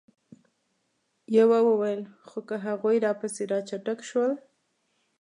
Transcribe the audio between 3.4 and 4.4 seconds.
را چټک شول؟